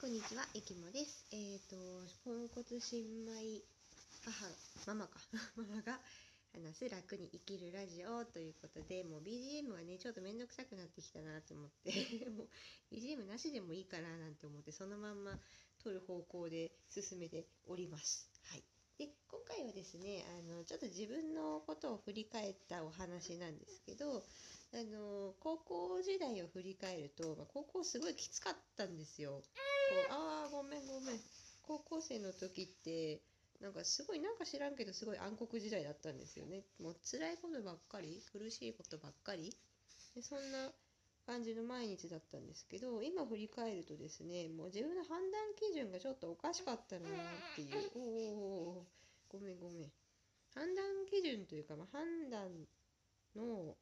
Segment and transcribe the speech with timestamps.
[0.00, 1.26] こんにちは、ゆきもです。
[1.32, 1.74] えっ、と、
[2.24, 3.58] ポンコツ新米
[4.22, 4.46] 母、
[4.86, 5.18] ママか、
[5.58, 5.98] ママが
[6.54, 11.90] 話す楽に生きるラジオということで、もう BGM はね、ちょっとめんどくさくなってきたなと思って、
[12.30, 12.48] もう
[12.94, 15.36] BGM なしでもいいかななんて思って、そのまんま
[15.82, 18.30] 撮る方向で進めております。
[18.44, 18.62] はい。
[18.98, 24.24] で、今回はですね、あの、ちょっと自分のことを振り返ったお話なんですけど、
[24.70, 29.42] あの高校時代を振り返ると、まあ、高校すごいきつかったんですよ。
[29.88, 30.12] こう。
[30.12, 31.20] ああごめんごめん。
[31.62, 33.20] 高校生の時って
[33.60, 36.64] なんかすごいなんか知らんけどすごい暗黒時代だったんですよね。
[36.80, 39.56] もう辛いことばっかり苦しいことばっかり。
[40.14, 40.70] でそんな
[41.26, 47.90] 感じの毎日だったんですけど今振り返るとですねもう自分の判断基準がちょっとおかしかったなっていう。
[47.94, 48.04] おー
[48.80, 48.86] お
[49.28, 49.92] ごめんごめん。
[50.54, 52.48] 判断基準というか、まあ、判断
[53.36, 53.76] の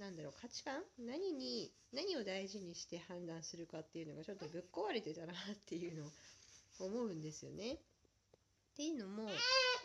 [0.00, 0.80] なんだろう価値観？
[0.98, 5.36] 何に何を大事にして判断するかっていうのがちょっとぶっ壊れてたなっ
[5.68, 6.10] ていうのを
[6.86, 7.74] 思うんですよね。
[7.74, 7.76] っ
[8.74, 9.28] ていうのも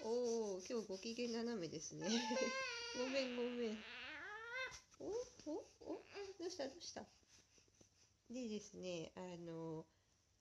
[0.06, 2.08] おお今日ご機嫌斜めですね。
[2.98, 3.78] ごめんごめん。
[5.02, 5.52] お？
[5.52, 5.56] お？
[5.81, 6.02] お？
[6.40, 6.66] どうした？
[6.70, 7.06] どうした？
[8.31, 9.86] でですねあの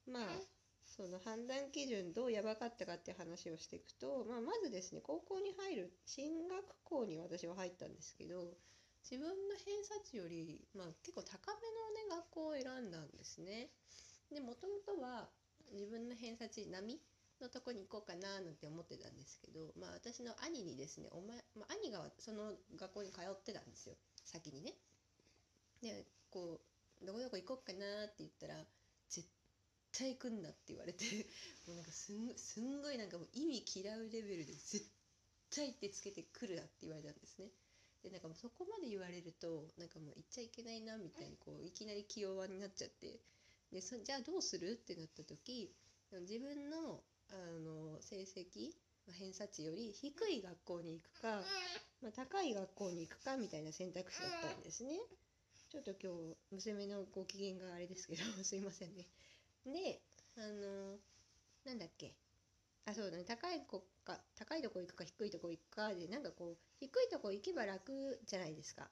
[0.07, 0.41] まあ
[0.87, 8.57] その判断基準どうやばかったかって話をしていくと、まあ、まずですね高校に入る進学校に私は入ったんですけど
[9.05, 13.69] 自分の偏差値より、まあ、結構高めのね学校を選んだんですね。
[14.33, 15.29] でもともとは
[15.73, 17.01] 自分の偏差値並み
[17.41, 24.73] のとこに行こうかななんて思ってたんですけど、まあ、私の兄にですねお前、まあ、兄がその学校に通ってたんですよ先にね。
[25.83, 26.61] でこ
[27.03, 28.65] う「どこどこ行こうかな」って言ったら
[29.11, 29.29] 「絶
[29.93, 31.05] 対行くんだ」って言われて
[31.69, 34.87] もうなんかすんすんごいなんかもう意味嫌うレベルで「絶
[35.51, 37.51] 対ってつけてくるな」って言われたんですね。
[38.05, 43.17] でなんかもうそこまで言われるとなんかもう言っちゃいけないなみたいにこういきなり気弱になっちゃって
[43.73, 45.73] でそじゃあどうするってなった時
[46.29, 47.01] 自分の
[47.33, 48.77] あの成績
[49.09, 51.41] まあ偏差値より低い学校に行くか、
[52.03, 55.01] まあ、高い学校に行くかみたいな選択肢だったんですね。
[55.73, 59.09] ちょっと今日娘のご機嫌があれですけど すいませんね。
[59.65, 60.01] で
[60.37, 60.99] あの
[61.65, 62.15] なんだっけ
[62.87, 68.89] あそうだね高い子か高いとこ行くか低いとこ行くかでなんかこう低いとこ行けば楽じゃないですか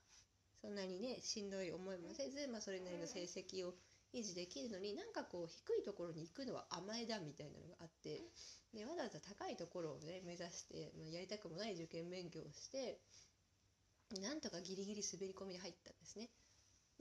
[0.60, 3.74] そんなにねしんどい思いもせず、まあ、それなりの成績を
[4.14, 8.22] 維持できるのになんかこう低いところに行くのは甘えだみたいなのがあって
[8.72, 13.00] でわざわざ高いところをね目指して、まあ、やりたくもない受験勉強をして
[14.20, 16.28] なんとかギリギリ滑り込みで入ったんですね。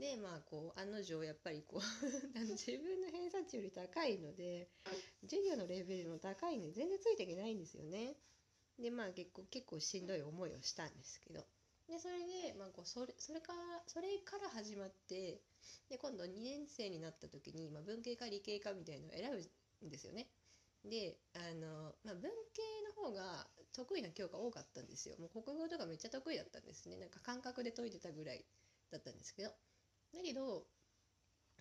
[0.02, 1.82] でまあこう案の定やっぱりこう
[2.58, 4.68] 自分の偏差値より高いので
[5.22, 8.18] 授業のレベルの高いので全然ついていけないんですよね。
[8.80, 11.46] でまあ結構結構しんどい思いをしたんですけど
[11.88, 15.40] でそれで、まあ、こうそれそれからそれから始まって
[15.88, 20.32] で今度2年生になった時に、まあ、文系か理系かみたいのを選ぶんですよね。
[20.84, 25.16] であの、まあ、文系の方が得意な教科多かったんですよ。
[25.20, 26.98] もう国語とかめっちゃ得意だったんですね。
[26.98, 28.44] なんか感覚で解いてたぐらい
[28.90, 29.52] だったんですけど。
[30.14, 30.66] だけど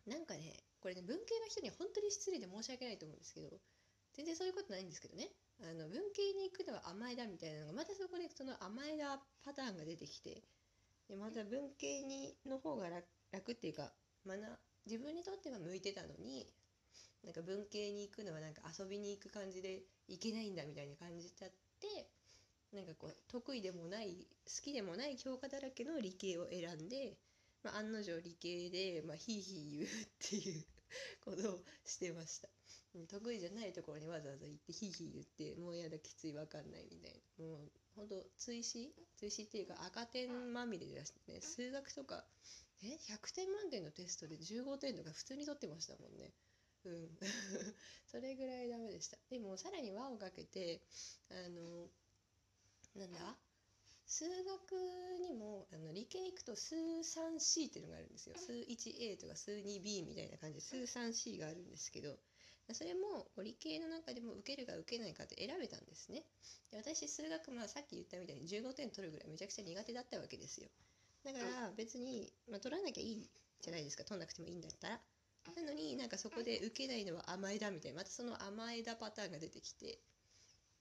[0.07, 3.49] なんかねこれね文系の人には本当に失礼で申し訳ないと思うんですけど
[4.15, 5.31] 全然そういうことないんですけどね。
[5.63, 10.41] あの文系に行くのは甘えだみたいなのがまたそこでその甘えだパターンが出てきて
[11.07, 13.93] でまた文系にの方が楽楽っていうか
[14.27, 14.41] 学
[14.87, 16.47] 自分にとっては向いてたのに
[17.23, 22.09] なんか文系に行くのはなんか遊びに行く感じで行けないんだみたいに感じちゃって
[22.73, 27.19] なんかこう得意でもない好きでもない教科だらけの理系を選んで、
[27.63, 30.65] まあ、案の定理系で、まあ、ヒーヒー言うっていう
[31.21, 32.49] ことをしてました。
[33.09, 37.45] 得意じゃないところにわざわざ行ってヒーヒー言ってもうやだきついわかんないみたいな。
[37.45, 38.93] もうほんと追試？
[39.17, 41.41] 追試っていうか赤点まみれでしたね。
[41.41, 42.27] 数学とか
[42.83, 46.33] え？100点満点のテストで15点とか普通に取ってましたもんね。
[46.85, 47.19] うん。
[48.11, 49.19] それぐらいダメでした。
[49.29, 50.83] でもさらに輪をかけて
[51.29, 51.89] あの
[52.97, 53.39] なんだ？
[54.11, 54.75] 数学
[55.23, 58.35] にもあの理系行くと数 3C っていうのがあるんですよ。
[58.37, 62.19] 数 1A とか数 2B みたいな感じで数 3C があるんですけど
[62.75, 66.25] それも理系の中でも受けるか受けないかって選べたんですね。
[66.73, 70.69] で私数学まあさっき言ったみたいに15点取るぐらいめちゃくちゃ苦手だったわけですよ。
[71.23, 73.31] だから別に、まあ、取らなきゃいい
[73.63, 74.03] じゃないですか。
[74.03, 75.01] 取んなくてもいいんだったら。
[75.55, 79.99] なのになんかそこで受けないのは甘えだみたいなまたその甘えだパターンが出てきて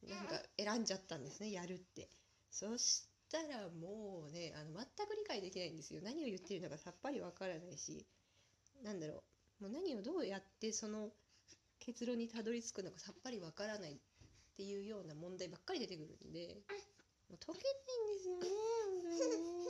[0.04, 2.10] なんか選んじゃったんですねやるって。
[2.52, 6.02] そしたらもうねあの全く理解できないんですよ。
[6.04, 8.06] 何を言ってるのかさっぱりわからないし。
[8.84, 9.24] なんだろ
[9.62, 9.64] う。
[9.64, 11.10] もう何をどうやってその
[11.80, 13.98] 結論にたどり着くのかさっぱりわからないっ
[14.56, 16.58] ていうような問題ばっかり出てくるんで。
[17.30, 18.50] もう解けないんですよね
[18.90, 19.38] 本当に。
[19.62, 19.70] ね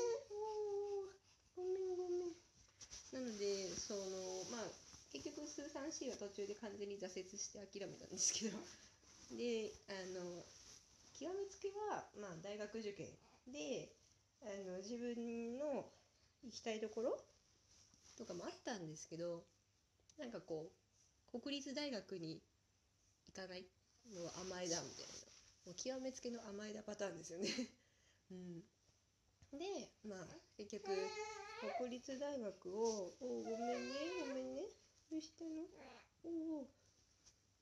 [1.56, 2.36] ごめんごめん。
[3.12, 4.72] なのでそのまあ
[5.12, 8.58] 結局数 3C 3C は途中で完全に挫折して諦めたんですけど。
[9.36, 10.46] であの
[11.20, 13.08] 極めつけは、まあ、大学受験
[13.52, 13.90] で
[14.42, 15.92] あの自分の
[16.44, 17.18] 行きたいところ
[18.18, 19.44] とかもあったんですけど
[20.18, 20.72] なんかこ
[21.34, 22.42] う国立大学に
[23.28, 23.66] 行かない
[24.14, 25.14] のは甘えだみたいな
[25.66, 27.50] もう極めつけの甘えだパターンですよね。
[28.32, 28.62] うん。
[29.52, 30.92] でまあ結局
[31.78, 34.62] 国立大学を「おごめんねごめんね
[35.10, 35.68] どうしたの？
[36.24, 36.68] おお」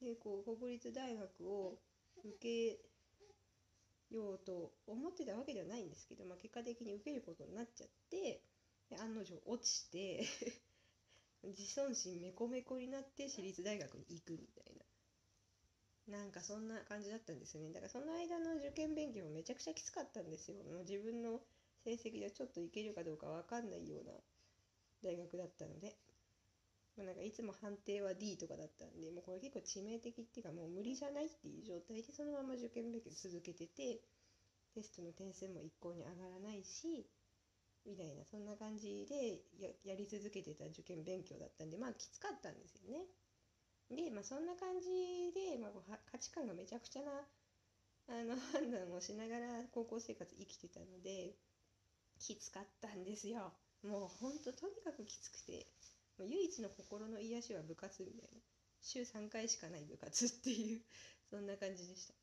[0.01, 1.79] でこう国立大学を
[2.23, 2.79] 受け
[4.11, 8.41] ようと思ってたわけではないんですけど、まあ、結果的に受けることになっちゃって
[8.89, 10.25] で案の定落ちて
[11.43, 14.87] 自尊心メコメコになって私立大学に行くみたいな。
[16.07, 17.73] なんかそんな感じだったんですよね。
[17.73, 20.63] だからその間の受験勉強もめちゃくちゃきつかったんですよ。
[20.63, 21.41] もう自分の
[21.83, 24.13] 成績でちょっといけるかどうか分かんないような
[25.03, 25.97] 大学だったので、
[26.97, 34.01] まあ、なんかいつも判定は D とかだったんでもうこれ結構致命的っていうかもう無理じゃないっていう状態でそのまま受験勉強続けてて
[34.73, 37.05] テストの点数も一向に上がらないし
[37.85, 39.45] みたいなそんな感じで
[39.85, 43.05] やり続けてた受験勉強だったんでまあきつかったんですよね。
[43.89, 47.23] でまあそんな感じで、まあ、価値観がめちゃくちゃな
[48.09, 51.35] あの 判断をしながら高校生活生きてたので
[52.19, 53.53] きつかったんですよ。
[53.83, 55.67] もうほんととにかくきつくて
[56.17, 58.41] もう唯一の心の癒しは部活みたいな。
[58.81, 60.81] 週3回しかない部活っていう
[61.29, 62.13] そんな感じでした。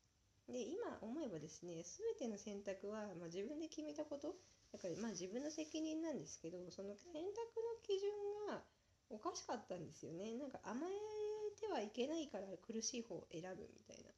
[0.51, 4.35] で今思えばですね全ての選択は、まあ、自分で決めたこと。
[4.71, 8.11] だからまあ自分の責任なんですけどその選択の基準
[8.47, 8.63] が
[9.09, 10.35] おかしかったんですよね。
[10.35, 14.11] なんか甘えてはいけないから苦しい方を選ぶみたいな。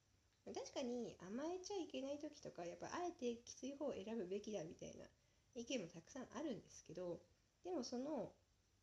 [0.54, 5.06] 確かに甘えちゃいけない時とかやっぱあえてきつい方を選ぶべきだみたいな
[5.56, 7.20] 意見もたくさんあるんですけど
[7.64, 8.32] でもその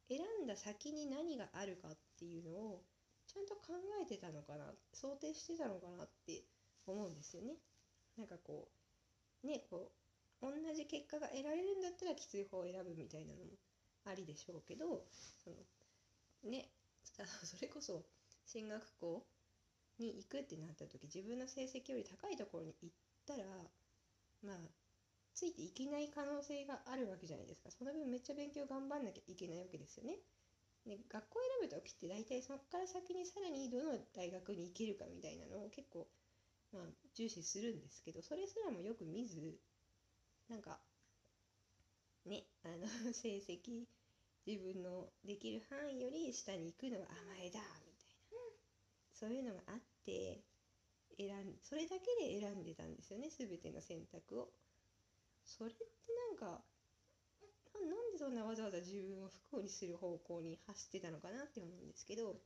[0.09, 2.83] 選んだ先に何があるかっていうのを
[3.27, 3.73] ちゃんと考
[4.03, 6.45] えてたのかな想定してたのかなって
[6.87, 7.55] 思うんですよね。
[8.17, 8.69] なんかこ
[9.43, 9.93] うねこ
[10.43, 13.51] う同じ結果が得られるんだったらきつい方を選ぶみたいなのも
[14.05, 15.07] ありでしょうけど
[15.43, 15.57] その
[16.51, 16.71] ね
[17.45, 18.05] それこそ
[18.45, 19.27] 進学校
[19.99, 22.95] に行くってなった時自分の成績より高いところに行っ
[23.27, 23.45] たら
[24.43, 24.59] まあ
[25.35, 30.19] ついていけない可能性があるわけじゃないですかその分めっちゃ勉強頑張んなきゃいけないわけですよね。
[30.87, 36.07] で学校選ぶ時って大体そこから先にさらにどの大学に行けるかみたいなのを結構、
[36.73, 36.83] まあ、
[37.17, 39.59] 重視するんですけどそれすらもよく見ず
[40.49, 40.79] なんか
[42.27, 42.87] ねあの
[43.17, 43.89] 成績
[44.47, 48.39] 自分のできる範囲より下に行くのは甘えだみたいな
[49.15, 50.43] そういうのがあって
[51.17, 54.53] 選んそれだけで選んでたんですよね全ての選択を。
[55.47, 56.65] それってなんか
[57.75, 62.37] なんでそんなわざわざ自分を不幸にする方向に走ってたのかなって思うんですけど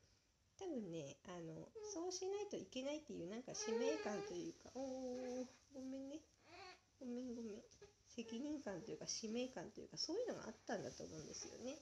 [0.59, 6.19] 多分ねあのそうしないといけないっていうなんか使命感というかおおごめんね。
[6.99, 7.62] ごめんごめん。
[8.11, 11.79] 責任感というか使命感というかそういうのがあったんだと思うんですよね。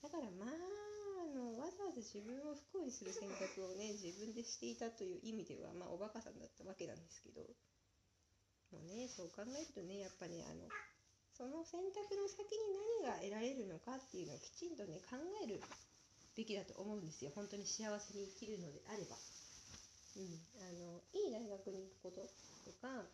[0.00, 7.44] だからまああのわざわざ自分を不幸にする選択をね自分でしていたという意味ではまあおバカさんだったわけなんですけど
[8.76, 10.68] もねそう考えるとねやっぱねあの
[11.32, 15.62] その選択の先に何が得られるのかっていうのをきちんとね考える
[16.34, 19.16] べきだと思うんですよ本当に幸せに生きるのであれば。
[20.18, 22.26] うん、あのいい大学に行くこと
[22.66, 23.06] とか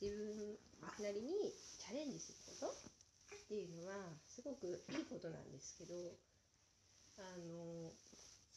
[0.00, 0.58] 自分
[1.00, 1.32] なりに
[1.78, 5.94] チャレンジすることっていうのはすごくいいことなんですけど
[7.16, 7.92] あの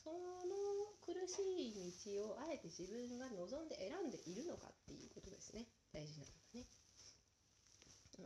[0.08, 1.76] その苦しい
[2.16, 6.66] 道をあえて自分が望んで選んでいるのかっていうことですね大事なのはね。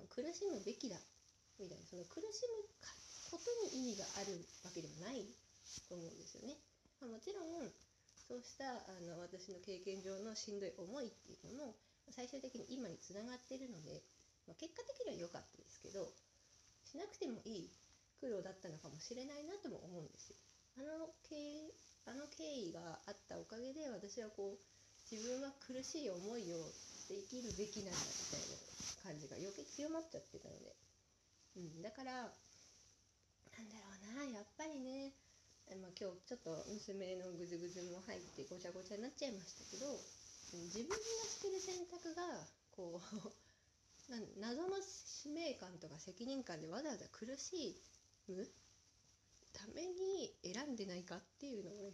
[0.08, 0.96] 苦しむべきだ
[1.60, 2.64] みたいなその苦しむ
[3.32, 5.26] ことに意味があるわけではない
[5.88, 6.56] と思うんですよね。
[7.00, 7.68] ま、もちろん
[8.28, 11.76] そうしたあの私の経験上のしんどい思いっていうのも
[12.12, 14.04] 最終的に今につながってるので、
[14.48, 16.08] まあ、結果的には良かったですけど
[16.88, 17.72] しなくてもいい
[18.20, 20.38] 苦労だったのかもしれないなとも思うんですよ。
[20.78, 21.36] あの経
[22.08, 24.72] あの経緯があったおかげで私はこう
[25.12, 28.72] 自分は苦しい思いをして生きるべきなんだみたいな
[29.04, 30.72] 感じが余計強まっちゃってたので、
[31.58, 32.32] うん、だから
[33.52, 35.12] なんだろうなやっぱりね、
[35.84, 39.92] まあ、今日ちょっと娘のぐずぐずも入ってごちゃごちゃになっちゃいましたけど
[40.72, 40.96] 自分が
[41.28, 42.24] してる選択が
[42.72, 43.32] こう
[44.40, 47.80] 謎の使命感とか責任感でわざわざ苦し
[48.28, 48.48] む
[49.54, 51.94] ために選んでないかっていうのをね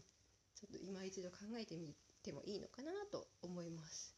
[0.55, 4.15] ちょっと今一度考えてみてもいいのかなと思います。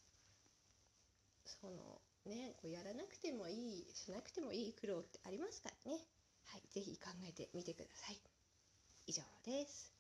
[1.46, 6.00] そのねこうやらなくてもいいしなくてもいい苦労ってありますからね。
[6.46, 8.18] はい、是非考えてみてください。
[9.08, 9.99] 以上です。